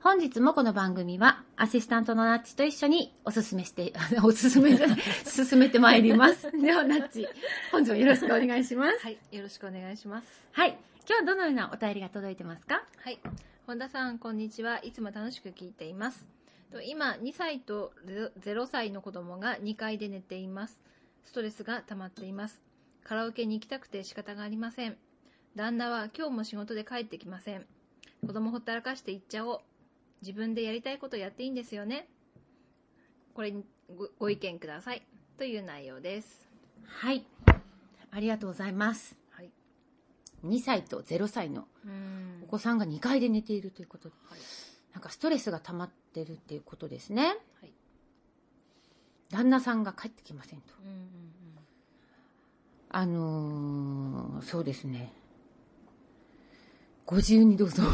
[0.00, 6.50] 本日もこの番組はアシスタントのナッチと一緒におすすめして、 おすすめじゃない、 進めてまいります。
[6.52, 7.26] ではナッチ、
[7.72, 8.98] 本日もよろしくお願いします。
[9.02, 10.46] はい、よろしくお願いします。
[10.52, 10.70] はい。
[10.70, 12.84] 今日はどのようなお便りが届いてますか？
[12.98, 13.18] はい、
[13.66, 14.78] 本田さん、こんにちは。
[14.84, 16.26] いつも楽しく聞いています。
[16.70, 20.78] と今、2歳と0歳の子供が2階で寝ています。
[21.24, 22.62] ストレスが溜まっています。
[23.02, 24.96] カラオケに行きたくて仕方がありません。
[25.56, 27.66] 旦那は今日も仕事で帰ってきません。
[28.24, 29.60] 子供ほったらかして行っちゃおう。
[30.20, 32.08] 自分でやりたいことやっていいんですよね。
[33.34, 33.64] これに
[33.96, 35.06] ごご意見ください。
[35.36, 36.48] という内容です。
[36.84, 37.24] はい。
[38.10, 39.16] ありがとうございます。
[39.30, 39.50] はい。
[40.44, 41.68] 2歳と0歳の
[42.42, 44.40] お子さんが2階で寝ているということで、はい。
[44.92, 47.36] なんかストレスが溜まってるっていうことですね。
[47.60, 47.72] はい。
[49.30, 50.74] 旦那さんが帰ってきませんと。
[50.84, 51.28] うんうん
[52.90, 55.12] あのー、そうですね。
[57.08, 57.82] ご自由にどうぞ。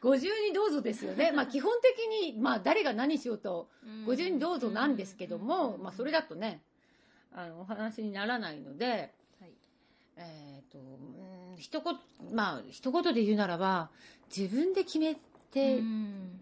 [0.00, 1.30] ご自由にどうぞですよね。
[1.36, 4.06] まあ基本的に、まあ誰が何しようと、うん。
[4.06, 6.62] ご自由にどうぞなんですけども、うんまあそれだとね、
[7.34, 9.52] あの、お話にならないので、はい。
[10.16, 11.98] えっ、と、うん一言、
[12.32, 13.90] まあ一言で言うならば、
[14.34, 15.18] 自分で決め
[15.50, 16.40] て、うん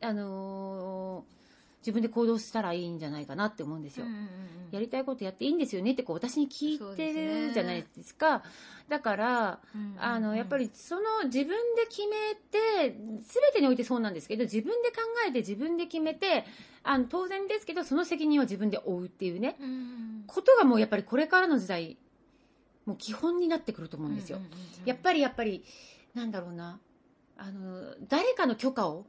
[0.00, 1.37] あのー
[1.80, 4.06] 自分で行動したらいいんじゃないかなって思うんですよ。
[4.06, 4.28] うんうんうん
[4.70, 8.42] やりたいことやっていいんですよねってこう私に聞いてるじゃないですか。
[8.88, 14.96] だから、うんあの、やっぱり、りその自分で決めて、すべてにおいてそうなんですけど、自分で考
[15.26, 16.44] えて自分で決めて、
[16.82, 21.96] あの、当然ですけど、その責任は自分で負うっていうね、うんことがもうやっぱりこれからの時代、
[22.84, 24.38] もう基本になってくると思うんですよ。
[24.84, 25.64] やっぱりやっぱり、
[26.14, 26.78] なんだろうな、
[27.36, 29.06] あの、誰かの許可を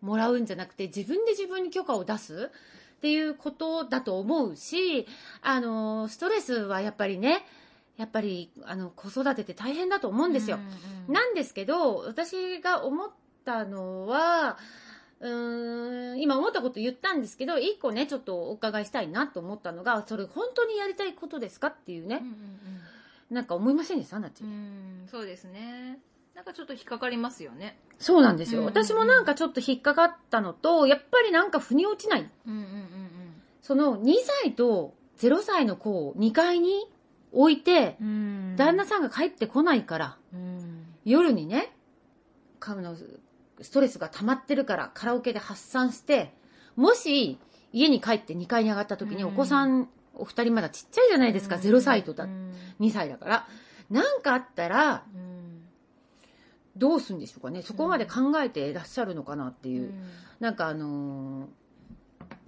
[0.00, 2.50] もらうんじゃなくて、自分で自分に許可を出す？
[2.98, 5.06] っていうことだと思うし、
[5.42, 7.46] あの、ストレスはやっぱりね、
[7.96, 10.58] やっぱり、あの、子育てって大変だと思うんですよ。
[11.08, 13.10] なんですけど、私が思っ
[13.44, 14.58] たのは、
[15.20, 22.22] うーん、今思ったこと言ったんですけど、一個ね、ちょっとお伺いしたいなと思ったのが、それ本当にやりたいことですかっていうね、
[23.30, 24.20] なんか思いませんでした？
[24.20, 24.42] なっち。
[24.42, 25.98] うんそうですね。
[26.38, 27.76] なんかちょっと引っかかりますよね。
[27.98, 28.60] そうなんですよ。
[28.60, 32.30] うん私もなんかちょっと引っかかったのと、やっぱりなんか腑に落ちない。
[32.46, 36.86] うんうんうんその2歳と0歳の子を2階に
[37.32, 38.54] 置いて、うん。
[38.56, 40.86] 旦那さんが帰ってこないから、うん。
[41.04, 41.72] 夜にね、
[42.60, 42.94] かの
[43.60, 46.32] ストレスが溜まってるからカラオケで発散して、
[46.76, 47.40] もし
[47.72, 53.48] 家に帰って2階に上がった時にうんお子さんお二人まだちっちゃいじゃないですか、0歳とだうん2歳だから。
[53.90, 55.57] なんかあったら、うん
[56.78, 57.62] どうするんでしょうかね。
[57.62, 59.82] そこまで考えていらっしゃるのかなっていう。
[59.82, 60.02] うん
[60.40, 61.48] なんかあのー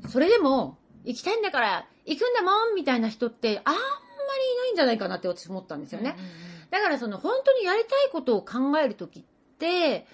[0.08, 3.78] それでも、行きたいんだから、行くんだもんみたいな人って、あんまり
[4.52, 6.16] いないんじゃないかなって私思ったんですよね。
[6.70, 9.22] だからその、本当にやりたいことを考えるときっ
[9.58, 10.06] て、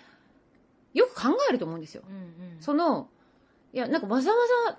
[0.94, 2.02] よく考えると思うんですよ。
[2.08, 2.18] うんう
[2.58, 3.08] んその、
[3.72, 4.36] いや、なんかわざわ
[4.66, 4.78] ざ、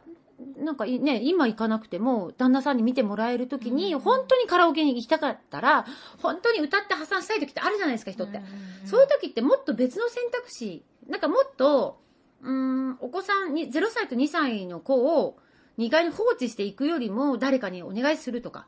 [0.57, 5.86] なんかいね、今行かなくても、旦那さんに見てもらえるときに、うん本当にカラオケに行きたかったら、
[6.22, 8.42] 本当に歌って破産したいときってあるじゃないですか、人って。
[8.86, 12.00] そういう時ってもっと別の選択肢、なんかもっと、
[12.44, 15.38] うーん、お子さんに、0歳と2歳の子を
[15.80, 18.68] 2階に放置していくよりも、誰かにお願いするとか、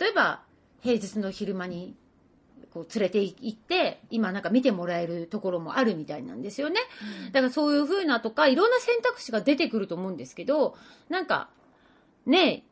[0.00, 0.42] 例えば、
[0.80, 1.96] 平日の昼間に
[2.72, 6.80] こう連れて行って、今なんか見てもらえるところもあるみたいなんですよね。
[7.32, 10.76] だからそういう風なとか、いろんな選択肢が出てくると思うんですけど、
[11.08, 11.48] なんか、
[12.26, 12.62] ねえ、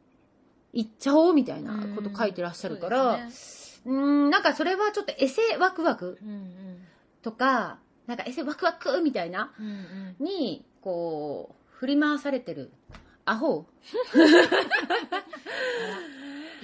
[0.75, 6.79] 行っちゃおうみたいなこと書いてらっしゃるから、そうん、なんかそれはちょっとエセワクワクうんうん。
[7.23, 9.70] とか、なんかエセワクワクみたいな、うんう
[10.20, 10.25] ん。
[10.25, 12.73] に、こう、振り回されてる、
[13.25, 13.67] アホ。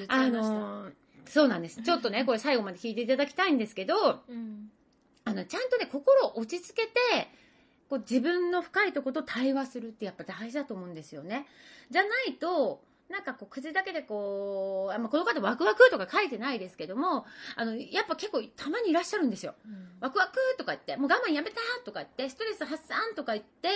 [0.09, 0.93] あのー
[1.31, 1.83] そうなんです。
[1.83, 4.71] ちょっとね、これ最後まで聞いていただきたいんですけど、うん
[5.25, 6.91] あの、ちゃんとね、心を落ち着けて、
[7.89, 11.47] こう自分の深いところと対話するってやっぱ大事だと思うんですよね。
[11.91, 19.55] じゃないと、なんかこう、口だけでこう、あまあ、この方ワクワクとか書いてないですけども、あの、やっぱ結構たまにいらっしゃるんですよ。
[20.01, 23.69] ワクワクとか言って、もう我慢やめたとか言って、ストレス発散とか言って、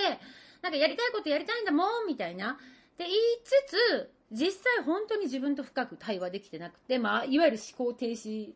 [0.61, 2.57] なんかやりたいことやりたいんだもんみたいな。
[2.97, 8.53] で、言いつつ、実際本当に自分と深く対話できてなくて、まあ、いわゆる思考停止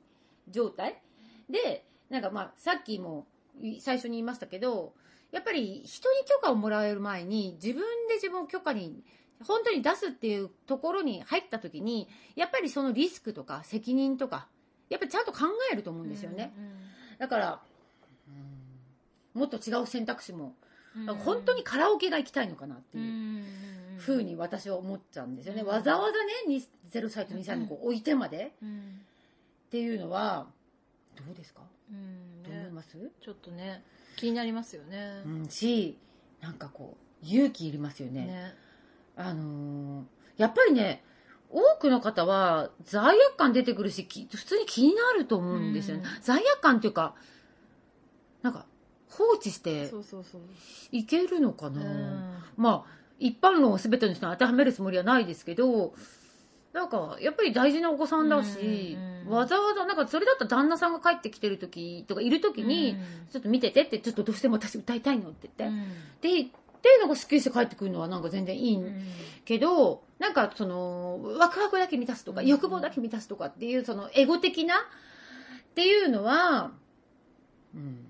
[0.50, 1.02] 状態。
[1.50, 3.28] で、なんかまあ、さっきも
[3.62, 4.94] い最初に言いましたけど、
[5.32, 9.04] やっぱり人に許可をもらえる前に、自分で自分を許可に、
[9.46, 14.48] 本当に出すっていうところに入った時に、やっぱりそのリスクとか責任とか、
[14.90, 16.52] やっぱりちゃんと考えると思うんですよね。
[17.20, 17.62] だから、
[19.34, 20.56] もっと違う選択肢も、
[20.96, 21.16] うん。
[21.18, 23.02] 本当にカラオケが行きたいのかなってう。
[23.02, 23.69] んいううんうん
[24.00, 25.62] ふうに私は思っちゃうんですよね。
[25.62, 25.68] うん。
[25.68, 28.54] わざわざね、に0歳と2歳の子を置いてまで。
[28.62, 29.02] うん。
[29.68, 30.48] っていうのは、
[31.16, 31.62] どうですか？
[31.92, 32.44] うん。
[32.44, 33.84] どう思いねます、ちょっとね
[34.16, 35.22] 気になりますよね。
[35.26, 35.98] うん、し、
[36.42, 38.26] なんかこう、勇気いりますよね。
[38.26, 38.54] ね。
[39.16, 40.06] あのー
[40.38, 41.04] やっぱりね、
[41.52, 46.04] 多くの方は罪悪感出てくるし、き普通に気になると思うんですよね。
[46.06, 46.22] うん。
[46.22, 47.14] 罪悪感っていうか、
[48.42, 48.66] なんか
[49.10, 49.92] 放置して
[50.92, 52.44] いけるのかうな、ん。
[52.56, 55.94] まあ、一般論を全ての人に当てはめるつもりはないですけど、
[56.74, 62.96] なんか、やっぱり大事なお子さんだし、わざわざ、なんかそれだったら旦那さんが帰ってきてる時とかいる時に、
[63.32, 66.28] ちょっと見ててって、ちょっとどうしても私歌いたいのって言って。
[66.28, 66.50] で、言っ
[66.82, 68.80] て、なんかスッキリして帰ってくるのはなんか全然いい
[69.46, 76.72] けど、なんかその、ワクワクだけ満たすとか、うん欲望だけ満たすとかっていう、そのエゴ的なっていうのは、
[77.74, 78.09] うん、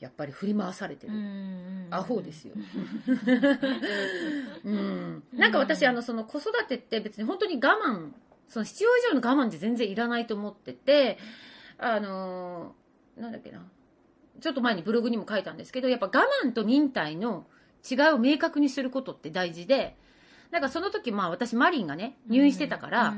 [0.00, 1.12] やっぱり振り回されてる。
[1.90, 2.54] アホですよ。
[4.64, 8.12] うん、なんか私、あの、その子育てって別に本当に我慢、
[8.48, 11.18] その必要以上の我慢って全然いらないと思ってて、
[11.78, 13.66] あのーなんだっけな。
[14.40, 17.46] ちょっと前にブログにも書いたんですけど、やっぱ我慢と忍耐の
[17.88, 19.96] 違いを明確にすることって大事で、
[20.50, 23.16] なんかその時まあ私マリンがね、入院してたから、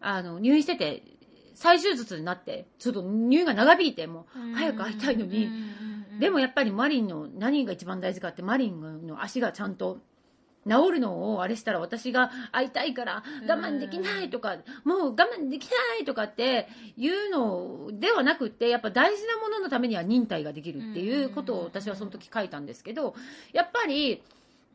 [0.00, 1.02] あの、入院してて、
[1.56, 5.48] 再手術になって、ちょっと入院が長引いて、もう早く会いたいのに、
[6.20, 9.98] でもやっぱりマリンの何が一番大事かってマリンの足がちゃんと
[10.68, 23.14] 治るのをあれしたら私が会いたいから我慢できないとか、もう我慢できないとかっていうのではなくってやっぱ大事なもののためには忍耐ができるっていうことを私はその時書いたんですけど
[23.52, 24.22] やっぱり、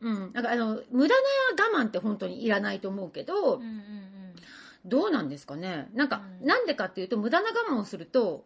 [0.00, 3.60] うん、なんかあの無駄な我慢って本当にいらないと思うけど、
[4.92, 5.88] どうなんですかね？
[5.94, 6.46] なんか、うん。
[6.46, 8.44] なんでかっていうと無駄な我慢をすると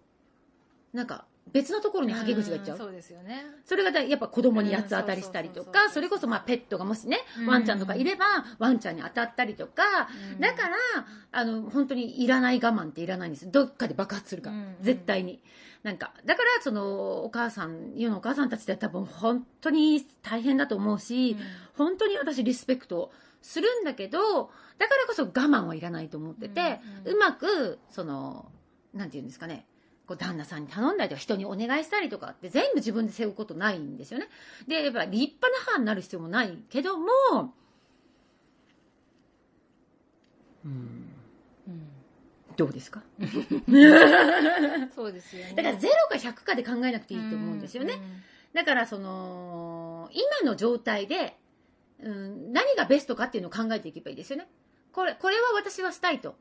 [0.93, 2.78] なんか別のところにはけ口がいっちゃう。
[2.78, 3.44] そうですよね。
[3.64, 5.94] それがだやっぱ子供に八つ当たりしたりとか、うんそうそうそうそう。
[5.94, 8.25] それこそまあペットがもしねうん、ワンちゃんとかいれば、
[8.58, 10.08] ワンちゃんに当たったりとか、
[10.40, 10.76] だから、
[11.31, 13.50] あの、本当にいらない我慢っていらないんです。
[13.50, 15.40] どっかで爆発するから、うん絶対に。
[15.84, 21.36] なんか、だから、その、お母さん、世のお母さんたちって多分本当に大変だと思うし、
[21.74, 23.12] 本当に私リスペクト
[23.46, 28.50] するんだけど、だからこそ我慢はいらないと思ってて、ううんまく、その、
[28.93, 29.67] なんていうんですかね、
[30.06, 34.29] こう旦那さんに頼んだりとか人にお願いしたりとかって全部自分で背負うことないんですよね。
[34.67, 37.06] で、やっぱ立派な母になる必要もないけども、
[40.65, 41.12] うん、
[42.56, 43.03] どうですか？
[44.94, 45.55] そうですよね。
[45.55, 48.00] だから0か100かで考えなくていいと思うんですよね。
[48.55, 51.36] だからその今の状態で、
[52.03, 54.48] うん、何がベストかっていうのを考えていけばいいですよね。
[54.93, 56.36] これこれは私はしたいと。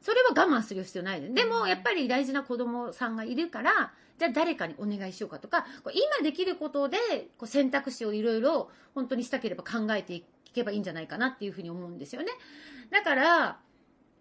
[0.00, 1.34] それは我慢する必要ないです。
[1.34, 6.98] でもやっぱり大事な子供さんがいるから、じゃあ誰かにお願いしようかとか、今できることで
[7.38, 12.28] こう選択肢をいろいろ本当にしたければ考えていけばいいんじゃないかなっていうふうに思うんですよね。
[12.90, 13.58] だから、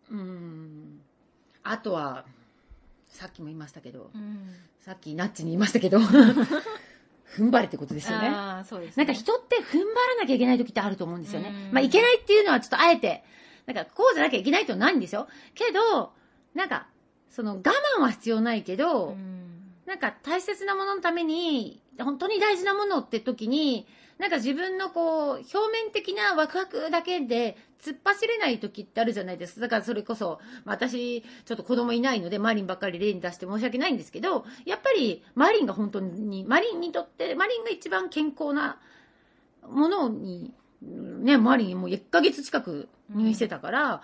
[0.10, 1.02] うん、
[1.64, 2.26] あとは、
[3.10, 6.00] さっきも言いましたけど、うんさっきナッチに言いましたけど、
[7.36, 8.28] 踏ん張れってことですよね。
[8.28, 11.74] ああそうですねなんか人って踏ん張らなきゃいけない時ってあると思うんですよねうん。
[11.74, 13.24] まあいけないっていうのはちょっとあえて、
[13.66, 15.28] なんかこうじゃなきゃいけないってのはないんですよ。
[15.56, 16.12] けど、
[16.54, 16.88] なんか、
[17.30, 17.62] その我
[17.98, 19.44] 慢は必要ないけど、うん
[19.86, 29.62] なんか大切なもののために本当に大事なものって時に、なんか自分のこう、表面的なワクワクだけで突っ走れない時ってあるじゃないですか。
[29.62, 38.80] だからそれこそ、私、ちょっと子供いないので、マリンばっかり例に出して申し訳ないんですけど、やっぱりマリンが本当に、マリンにとって、マリンが一番健康な
[39.68, 44.02] ものに、ね、マリンもう1ヶ月近く入院してたから、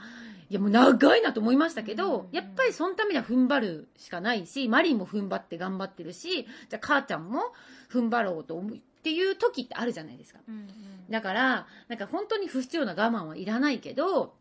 [0.50, 7.54] いやもう長いなと思いましたけど、やっぱりそのためには踏ん張るしかないし、マリンも踏ん張って頑張ってるし、じゃあ母ちゃんも
[7.92, 10.40] 踏ん張ろうと思っていう時ってあるじゃないですか。
[10.48, 10.68] うんうん、
[11.10, 14.34] だから、なんか本当に不必要な我慢はいらないけど、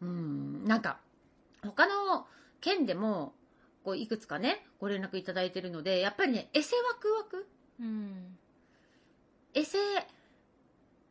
[0.00, 0.98] うん、なんか、
[1.62, 2.26] 他の
[2.60, 3.34] 県でも、
[3.84, 7.46] こう、いくつかね、ご連絡いただいてるので、やっぱりね、エセワクワク、
[7.80, 8.38] うん、
[9.52, 9.78] エセ、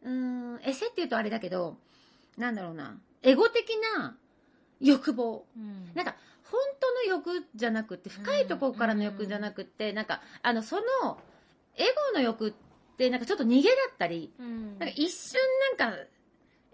[0.03, 1.77] うん、エセって言うとあれだけど、
[2.37, 4.15] なんだろうな、エゴ的な
[4.79, 5.45] 欲望。
[5.57, 6.15] うん、なんか、
[6.51, 11.19] 本当の欲じゃなくて、深いところからの欲じゃなくて、うん、なんか、あの、その、
[11.75, 12.53] エゴの欲っ
[12.97, 15.41] て、なんかちょっと逃げだったり、うん、なんか一瞬
[15.77, 15.97] なんか、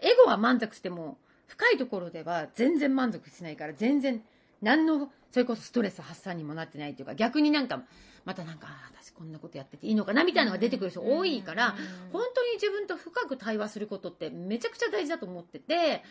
[0.00, 4.22] エゴは満足しても、深いところでは全然満足しないから、全然、
[4.60, 7.82] 何の、それこそストレス発散にもなってないっていうか、逆になんか、
[8.24, 11.74] またなんか、私こんなことやってていいのかなみたいなのが出てくる人多いから、
[12.12, 16.02] 本当に自分と深く対話することってめちゃくちゃ大事だと思ってて、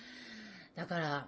[0.80, 1.28] だから、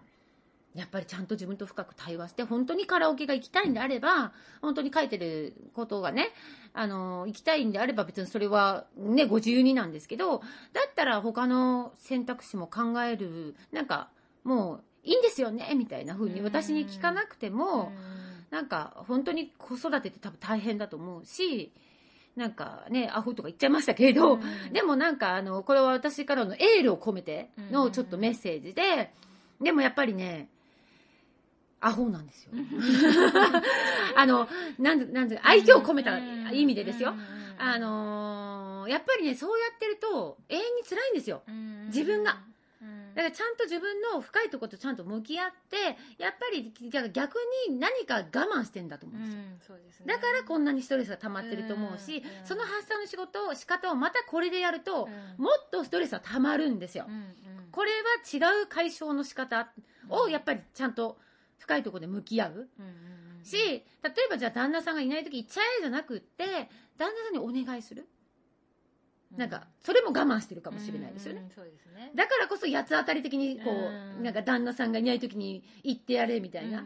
[0.75, 4.31] やっぱりちゃんと自分と深く対話して、本当にカラオケが行きたいんであれば、
[4.61, 6.29] 本当に書いてることがね、
[6.73, 10.39] あの、行きたいんであれば別にそれはね、ご自由になんですけど、
[10.71, 14.09] だったら他の選択肢も考える、なんか、
[14.45, 17.91] もういいんですよね、みたいな風に私に聞かなくても、
[18.51, 21.73] なんか本当に子育てって多分大変だと思うし、
[22.37, 24.39] なんかね、アホとか言っちゃいましたけれど、
[24.71, 29.13] でもなんかあの、これは私からのエールを込めてのちょっとメッセージで、
[29.61, 30.49] でもやっぱりね、
[31.79, 32.51] アホなんですよ。
[34.15, 36.19] あの、なんなん愛嬌を込めた
[36.51, 37.13] 意味でですよ。
[37.57, 41.43] あのー、やっぱりね、そうやってると永遠に辛いんですよ。
[41.87, 42.39] 自分が。
[43.15, 46.73] だからちゃんと自分の深いところとちゃんと向き合って、やっぱり
[47.11, 47.35] 逆
[47.67, 49.75] に何か我慢してんだと思うんですよ。
[49.75, 57.05] うんすね、だからこんなにストレスが溜まってると思うし、うん、その発散の仕事を、仕方をまたこれでやると、もっとストレスは溜まるんですよ。
[57.07, 57.25] うんうん、
[57.71, 59.71] これは違う解消の仕方
[60.09, 61.17] をやっぱりちゃんと
[61.57, 62.69] 深いところで向き合う。
[63.43, 63.83] し、例え
[64.29, 68.07] ばじゃあ旦那さんがいない時行っちゃえじゃなくって、旦那さんにお願いする。
[69.37, 71.49] なんか、それも我慢してるかもしれないですよね。
[71.55, 72.11] そうですね。
[72.15, 73.71] だからこそ八つ当たり的に、こ
[74.19, 76.83] う、なんか旦那さんがいない時に行ってやれみたいな。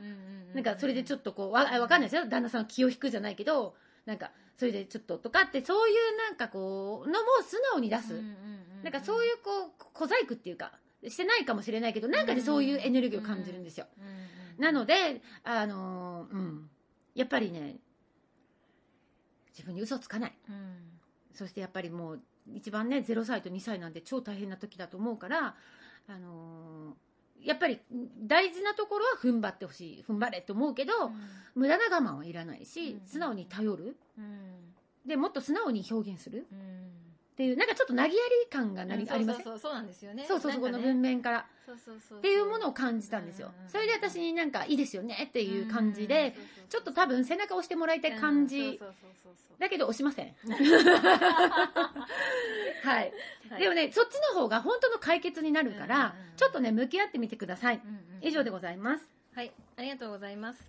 [0.53, 2.27] なんか、それでちょっとこう、わ、わかんないですよ。
[2.27, 3.75] 旦那さんは気を引くじゃないけど、
[4.05, 8.21] なんか、それでちょっととかって、そういうなんかこう、のも素直に出す。
[8.83, 13.87] なんかそういうこう、小細工っていうか、してないかもしれないけど、なんかでそういうエネルギーを感じるんですよ。
[14.57, 16.69] なので、あのうん。
[17.15, 17.77] やっぱりね、
[19.49, 20.37] 自分に嘘つかない。
[21.33, 22.21] そしてやっぱりもう、
[22.53, 25.55] 一番ね、0歳と2歳なんで超大変な時だと思うから、
[26.07, 27.79] あのー、やっぱり
[28.21, 30.05] 大事なところは踏ん張ってほしい。
[30.07, 31.13] 踏ん張れって思うけど、うん、
[31.55, 33.97] 無駄な我慢はいらないし、素直に頼る。
[34.17, 34.73] うん、
[35.05, 36.47] で、もっと素直に表現する。
[37.35, 38.17] っていう、なんかちょっと投げやり
[38.49, 40.23] 感がなり、ありますそうそうなんですよね。
[40.25, 41.45] そうそうそう、この文面から。
[41.65, 42.19] そうそうそう。
[42.19, 43.51] っていうものを感じたんですよ。
[43.67, 46.33] それで私になんかいいですよねっていう感じで、
[46.69, 48.79] ちょっと多分背中を押してもらいたい感じ。
[49.59, 50.33] だけど押しません。
[52.83, 53.11] はい。
[53.59, 57.81] でもね、そっちの方が本当の解決になるから、ちょっとね、向き合ってみてください。
[58.21, 59.09] 以上でございます。
[59.33, 59.51] はい。
[59.75, 60.63] ありがとうございます。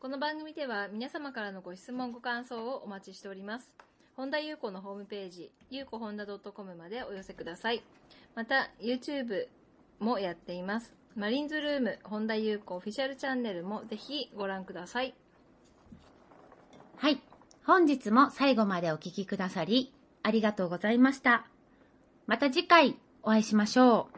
[0.00, 3.87] この番組では皆様からのご質問ご感想をお待ちしております。
[4.18, 7.84] 本田裕子のホームページ、ゆうこほんだ .com までお寄せください。
[8.34, 9.46] また、YouTube
[10.00, 10.92] もやっています。
[11.14, 15.14] マリンズルーム、本田裕子オフィシャルチャンネルもぜひご覧ください。
[16.96, 17.22] はい。
[17.64, 19.94] 本日も最後までお聴きくださり、
[20.24, 21.46] ありがとうございました。
[22.26, 24.17] また次回お会いしましょう。